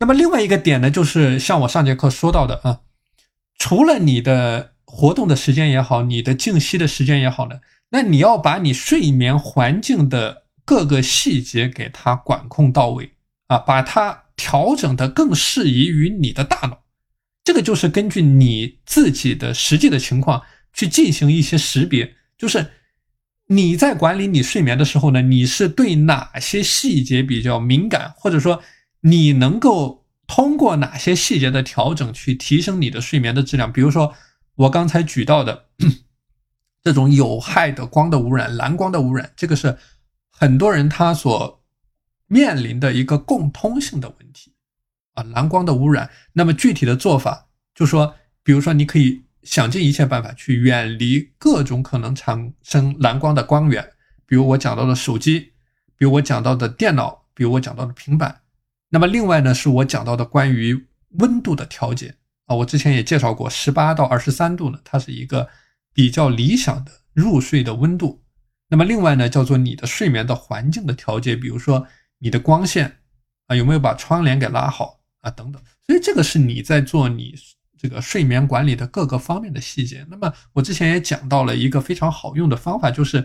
[0.00, 2.80] 那么另外一个点呢，就是像我上节课说到的啊，
[3.58, 7.60] 除了你的活动的时间也好，你的静息的时间也好呢，
[7.90, 13.10] 那你要把你睡眠环境的各个细节给它管控到位
[13.48, 16.80] 啊，把它调整的更适宜于你的大脑。
[17.44, 20.40] 这个就是根据你自己的实际的情况
[20.72, 22.70] 去进行一些识别，就是
[23.48, 28.62] 你在管理你睡眠的时候呢，你是对哪些细节比较敏感，或者说。
[29.00, 33.72] 你能够通过哪些细节的调整去提升你的睡眠的质量？
[33.72, 34.14] 比如说
[34.54, 35.66] 我刚才举到的
[36.82, 39.76] 这种有害的光的污染，蓝光的污染，这个是
[40.30, 41.62] 很多人他所
[42.26, 44.52] 面临的一个共通性的问题
[45.14, 46.08] 啊，蓝光的污染。
[46.32, 53.90] 那么具体的做法，就说，比如说你可以想尽一切办法去远离各种可能产生蓝光的光源，
[54.26, 55.52] 比如我讲到的手机，
[55.96, 58.42] 比如我讲到的电脑，比如我讲到的平板。
[58.92, 60.86] 那么另外呢，是我讲到的关于
[61.18, 65.48] 温度的调节啊，我之前也介绍过，十八到二十三度呢，它是一个
[65.94, 68.22] 比较理想的入睡的温度。
[68.68, 71.86] 那么另外呢，叫做你的睡眠的环境的调节，比如说
[72.18, 72.98] 你的光线
[73.46, 75.62] 啊，有没有把窗帘给拉好啊，等等。
[75.86, 77.34] 所以这个是你在做你
[77.78, 80.04] 这个睡眠管理的各个方面的细节。
[80.10, 83.24] 那么我之前也讲到了一个非常好用的方法，就是。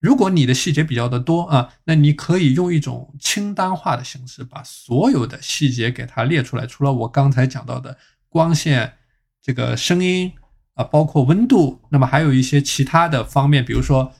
[0.00, 6.66] 如果你的细节比较的多啊，那你可以用一种清单化的形式，把所有的细节给它列出来。
[6.66, 7.98] 除了我刚才讲到的
[8.30, 8.94] 光线、
[9.42, 10.32] 这个声音
[10.72, 14.10] 啊，包括温度，那么还有一些其他的方面，比如说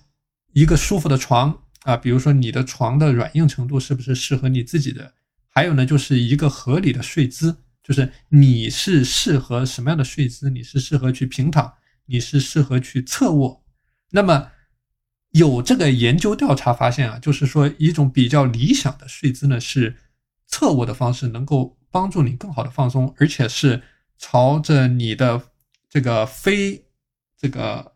[0.53, 5.15] 一个舒服的床啊，比如说你的床的软硬程度是不是适合你自己的？
[5.49, 10.51] 还有呢，就是一个合理的睡姿，就是你是适合什么样的睡姿？
[10.51, 11.73] 你是适合去平躺，
[12.05, 13.65] 你是适合去侧卧？
[14.11, 14.49] 那么。
[15.33, 19.97] 有这个研究调查发现啊，就是说一种比较理想的睡姿呢是
[20.49, 23.81] 侧卧的方式，能够帮助你更好的放松，而且是
[24.19, 25.41] 朝着你的
[25.89, 26.85] 这个非
[27.39, 27.95] 这个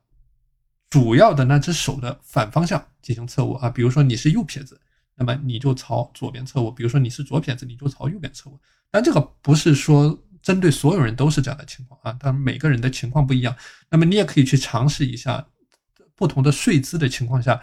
[0.89, 3.69] 主要的那只手的反方向进行侧卧啊。
[3.69, 4.81] 比如说你是右撇子，
[5.17, 8.61] 那么你就朝左边侧卧；比如说你是左撇子，你就朝右边侧卧。
[8.93, 13.57] 但这个不是说针对所有人都是这样的情况啊，当然每个人的情况不一样。
[13.91, 15.45] 那么你也可以去尝试一下。
[16.17, 17.61] 不同的睡姿的情况下，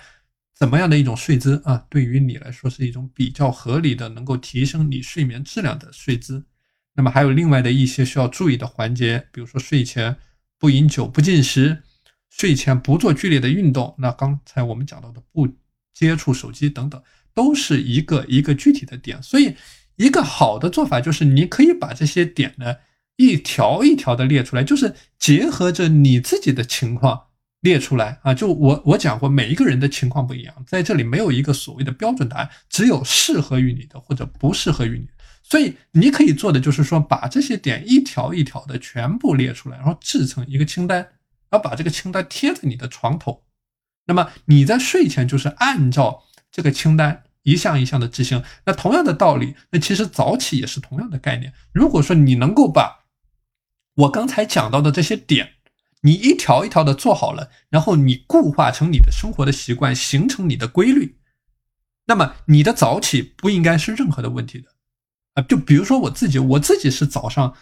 [0.54, 6.46] 怎么样的一种睡姿啊，对于你来说是一种比较合理的，能够提升你睡眠质量的睡姿。
[6.94, 10.18] 那么还有另外的一些需要注意的环节，比如说睡前
[10.60, 11.82] 不饮酒、不进食，
[12.30, 13.96] 睡前不做剧烈的运动。
[13.98, 15.48] 那刚才我们讲到的不
[15.94, 17.02] 接触手机等等，
[17.34, 19.24] 都是一个一个具体的点。
[19.24, 19.56] 所以，
[19.96, 22.76] 一个好的做法就是你可以把这些点呢
[23.16, 27.28] 一条一条的列出来，就是结合着你自己的情况。
[27.62, 28.34] 列出来啊！
[28.34, 35.08] 就我我讲过，每一个人的情况不一样，在这里没有一个所谓的标准答案，只有适合于你的或者不适合于你。
[35.44, 41.00] 所以你可以做的就是说，把这些点一条一条的全部列出来，然后制成一个清单，
[41.50, 43.44] 然后把这个清单贴在你的床头。
[44.06, 48.42] 那么你在睡前就是按照这个清单一项一项的执行。
[48.66, 51.54] 那同样的道理，那其实早起也是同样的概念。
[51.72, 53.06] 如果说你能够把
[53.96, 55.52] 我刚才讲到的这些点，
[56.02, 61.18] 你一条一条的做好了，然后你固化成你的生活的习惯，形成你的规律，
[62.08, 64.70] 那么你的早起不应该是任何的问题的
[65.36, 65.44] 啊！
[65.44, 67.54] 就比如说我自己，我自己是早上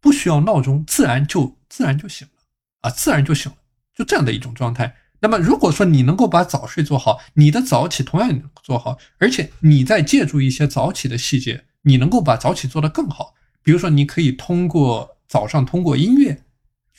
[0.00, 2.42] 不需要闹钟，自然就自然就醒了
[2.80, 3.58] 啊，自然就醒了，
[3.94, 4.96] 就这样的一种状态。
[5.20, 13.34] 那么如果说你能够把早睡做好，你的早起同样能做好，而且你再借助一些早起的细节，你能够把早起做得更好。
[13.62, 16.44] 比如说，你可以通过早上通过音乐。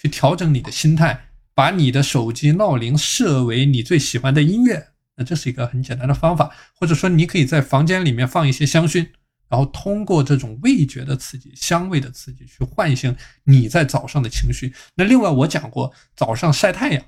[0.01, 4.87] 去调整你的心态，把你的手机闹铃设为你最喜欢的音乐，
[5.17, 6.55] 那这是一个很简单的方法。
[6.75, 9.05] 或者说，你可以在房间里面放一些香薰，
[9.49, 14.73] 然后通过这种味觉的刺激、香味的刺激，去唤醒你在早上的情绪。
[14.95, 17.03] 那另外，我讲过早上晒太阳，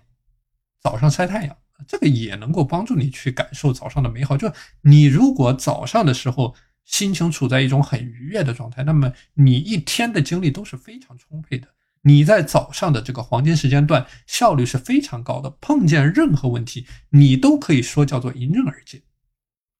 [0.81, 1.55] 早上晒太阳，
[1.87, 4.35] 这个也能够帮助你去感受早上的美好。
[4.35, 6.53] 就你如果早上的时候
[6.83, 11.69] 心情处在一种很愉悦的状态，那么你一天的精力都是非常充沛的。
[12.03, 19.03] 你在早上的这个黄金时间段效率是非常高的，碰见任何问题你都可以说叫做迎刃而解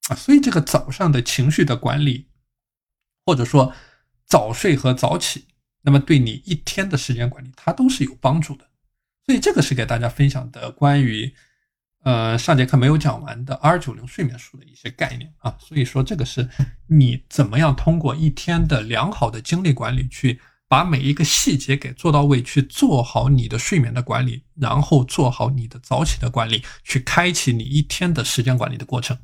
[0.08, 0.16] 啊！
[0.16, 2.28] 所以这个早上的情绪的管理，
[3.26, 3.74] 或者说
[4.28, 5.48] 早睡和早起，
[5.82, 8.70] 那么对你一天的时间管理它都是有帮助的。
[9.26, 11.34] 所以这个是给大家分享的关于
[12.04, 15.58] 呃上节课没有讲完的 R 九零睡眠术的一些概念啊。
[15.60, 16.48] 所以说这个是
[16.86, 20.40] 你怎么样通过一天的良好的精力管理去。
[20.72, 29.18] 把每一个细节给做到位，去做好你的睡眠的管理，然后做好你的早起的管理，去开启你一天的时间管理的过程。